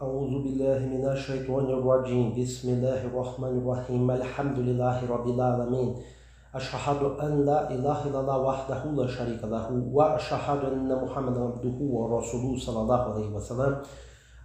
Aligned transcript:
أعوذ 0.00 0.32
بالله 0.44 0.78
من 0.96 1.04
الشيطان 1.12 1.66
الرجيم. 1.76 2.32
بسم 2.32 2.68
الله 2.68 3.12
الرحمن 3.12 3.54
الرحيم. 3.60 4.10
الحمد 4.10 4.58
لله 4.58 4.96
رب 5.04 5.26
العالمين. 5.28 5.88
أشهد 6.54 7.20
أن 7.20 7.44
لا 7.44 7.68
إله 7.68 8.08
إلا 8.08 8.20
الله 8.20 8.38
وحده 8.38 8.80
لا 8.96 9.06
شريك 9.06 9.44
له 9.44 9.68
وأشهد 9.92 10.60
أن 10.72 10.88
محمدا 11.04 11.40
عبده 11.40 11.78
ورسوله 11.84 12.52
صلى 12.56 12.80
الله 12.80 13.00
عليه 13.12 13.28
وسلم. 13.28 13.72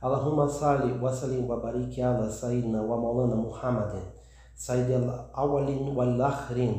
اللهم 0.03 0.47
صل 0.47 0.83
وسلم 1.03 1.47
وبارك 1.47 1.99
على 1.99 2.27
سيدنا 2.31 2.81
ومولانا 2.83 3.35
محمد 3.35 3.93
سيد 4.55 4.91
الأولين 4.91 5.95
والآخرين 5.97 6.75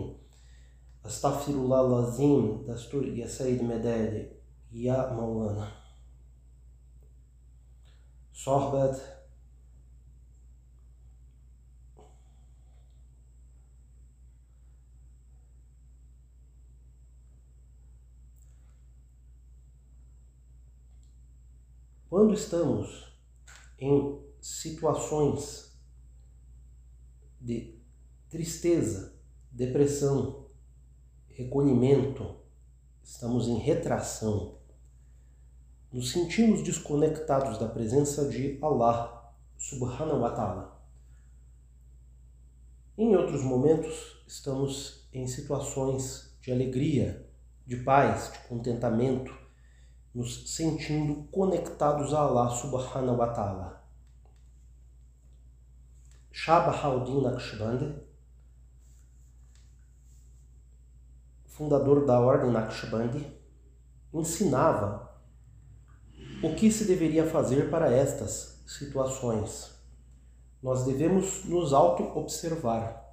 أستغفر 1.06 1.52
الله 1.52 1.80
العظيم. 1.80 2.68
دستور 2.68 3.08
يا 3.08 3.26
سيد 3.26 3.64
مدادي 3.64 4.22
يا 4.72 5.16
مولانا. 5.16 5.85
صحبت 8.35 9.21
Quando 22.11 22.33
estamos 22.33 23.17
em 23.79 24.21
situações 24.41 25.79
de 27.39 27.79
tristeza, 28.27 29.17
depressão, 29.49 30.49
recolhimento, 31.29 32.35
estamos 33.01 33.47
em 33.47 33.57
retração, 33.59 34.59
nos 35.96 36.10
sentimos 36.10 36.62
desconectados 36.62 37.56
da 37.56 37.66
presença 37.66 38.28
de 38.28 38.58
Allah 38.60 39.32
subhanahu 39.56 40.20
wa 40.20 40.30
ta'ala. 40.30 40.78
Em 42.98 43.16
outros 43.16 43.42
momentos, 43.42 44.22
estamos 44.26 45.08
em 45.10 45.26
situações 45.26 46.36
de 46.42 46.52
alegria, 46.52 47.26
de 47.64 47.76
paz, 47.76 48.30
de 48.30 48.46
contentamento, 48.46 49.34
nos 50.14 50.54
sentindo 50.54 51.24
conectados 51.30 52.12
a 52.12 52.20
Allah 52.20 52.50
subhanahu 52.50 53.16
wa 53.16 53.28
ta'ala. 53.28 53.82
Shah 56.30 56.60
Bahauddin 56.60 57.22
Naqshbandi, 57.22 58.02
fundador 61.46 62.04
da 62.04 62.20
Ordem 62.20 62.50
Naqshbandi, 62.50 63.34
ensinava 64.12 65.06
o 66.42 66.54
que 66.54 66.70
se 66.70 66.84
deveria 66.84 67.24
fazer 67.24 67.70
para 67.70 67.90
estas 67.90 68.62
situações? 68.66 69.74
Nós 70.62 70.84
devemos 70.84 71.44
nos 71.44 71.72
auto-observar. 71.72 73.04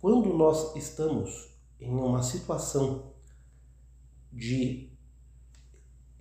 Quando 0.00 0.34
nós 0.34 0.76
estamos 0.76 1.50
em 1.80 1.90
uma 1.94 2.22
situação 2.22 3.14
de 4.30 4.92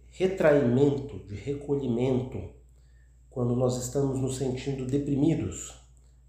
retraimento, 0.10 1.20
de 1.28 1.36
recolhimento, 1.36 2.54
quando 3.30 3.56
nós 3.56 3.78
estamos 3.78 4.20
nos 4.20 4.38
sentindo 4.38 4.86
deprimidos, 4.86 5.76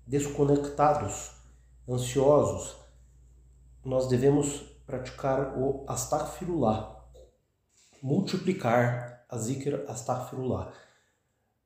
desconectados, 0.07 1.33
ansiosos, 1.89 2.77
nós 3.85 4.09
devemos 4.09 4.63
praticar 4.87 5.59
o 5.59 5.85
astaghfirullah, 5.89 7.05
multiplicar 8.03 9.22
a 9.33 9.39
zikr 9.39 9.87
astaghfirullah. 9.89 10.75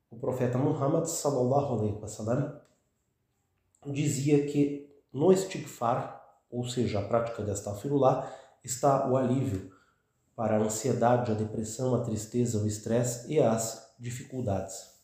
O 0.08 0.16
profeta 0.16 0.56
Muhammad 0.56 1.06
sallallahu 1.06 1.74
alaihi 1.74 1.98
wasallam 2.00 2.60
dizia 3.84 4.46
que 4.46 4.88
no 5.12 5.32
istighfar, 5.32 6.22
ou 6.48 6.64
seja, 6.64 7.00
a 7.00 7.08
prática 7.08 7.42
de 7.42 7.50
astaghfirullah, 7.50 8.32
está 8.62 9.08
o 9.10 9.16
alívio 9.16 9.72
para 10.36 10.56
a 10.56 10.60
ansiedade, 10.60 11.32
a 11.32 11.34
depressão, 11.34 11.94
a 11.96 12.04
tristeza, 12.04 12.62
o 12.62 12.66
estresse 12.68 13.32
e 13.32 13.40
as 13.40 13.94
dificuldades. 13.98 14.94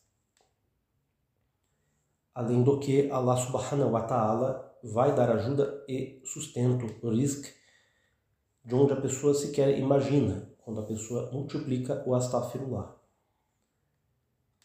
Além 2.32 2.62
do 2.62 2.78
que 2.78 3.10
Allah 3.10 3.36
subhanahu 3.36 3.90
wa 3.90 4.02
ta'ala 4.02 4.78
vai 4.84 5.12
dar 5.14 5.30
ajuda 5.30 5.84
e 5.88 6.22
sustento, 6.24 6.86
risk, 7.08 7.52
de 8.64 8.74
onde 8.74 8.92
a 8.92 9.00
pessoa 9.00 9.34
sequer 9.34 9.76
imagina 9.78 10.51
quando 10.64 10.80
a 10.80 10.84
pessoa 10.84 11.30
multiplica 11.32 12.02
o 12.06 12.14
astaghfirullah. 12.14 12.94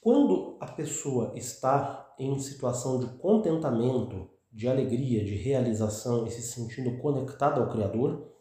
Quando 0.02 0.58
a 0.60 0.68
pessoa 0.68 1.34
está 1.36 2.14
em 2.18 2.40
situação 2.40 3.00
de 3.00 3.08
contentamento, 3.18 4.30
de 4.52 4.68
alegria, 4.68 5.24
de 5.24 5.36
realização 5.36 6.26
e 6.26 6.32
se 6.32 6.42
sentindo 6.42 6.98
conectada 7.00 7.62
ao 7.62 7.70
Criador, 7.70 8.32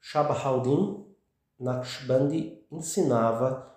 Shabahaldin 0.00 1.04
Naqshbandi 1.58 2.64
ensinava 2.70 3.74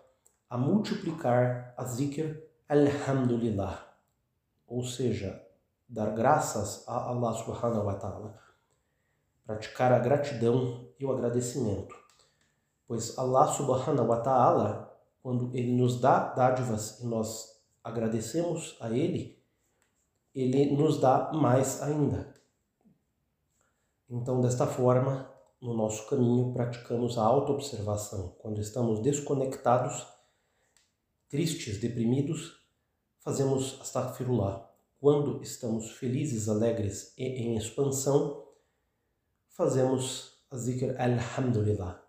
a 0.49 0.57
multiplicar 0.57 1.73
a 1.77 1.83
zikr 1.85 2.43
Alhamdulillah, 2.67 3.87
ou 4.67 4.83
seja, 4.83 5.41
dar 5.87 6.11
graças 6.11 6.87
a 6.87 7.09
Allah 7.09 7.33
subhanahu 7.33 7.85
wa 7.85 7.95
ta'ala, 7.95 8.39
praticar 9.45 9.91
a 9.91 9.99
gratidão 9.99 10.87
e 10.99 11.05
o 11.05 11.11
agradecimento. 11.11 11.95
Pois 12.89 13.19
Allah 13.19 13.45
subhanahu 13.53 14.07
wa 14.07 14.17
ta'ala, 14.19 14.99
quando 15.21 15.55
Ele 15.55 15.73
nos 15.73 16.01
dá 16.01 16.33
dádivas 16.33 16.99
e 16.99 17.05
nós 17.05 17.61
agradecemos 17.83 18.75
a 18.81 18.89
Ele, 18.89 19.39
Ele 20.33 20.75
nos 20.75 20.99
dá 20.99 21.31
mais 21.31 21.83
ainda. 21.83 22.33
Então, 24.09 24.41
desta 24.41 24.65
forma, 24.65 25.31
no 25.61 25.75
nosso 25.75 26.09
caminho, 26.09 26.51
praticamos 26.51 27.15
a 27.19 27.23
autoobservação. 27.23 28.35
Quando 28.39 28.59
estamos 28.59 29.03
desconectados, 29.03 30.07
tristes, 31.27 31.79
deprimidos, 31.79 32.59
fazemos 33.19 33.79
astaghfirullah. 33.81 34.67
Quando 34.99 35.43
estamos 35.43 35.91
felizes, 35.91 36.49
alegres 36.49 37.13
e 37.15 37.23
em 37.23 37.55
expansão, 37.55 38.47
fazemos 39.49 40.41
a 40.49 40.57
zikr 40.57 40.99
alhamdulillah. 40.99 42.08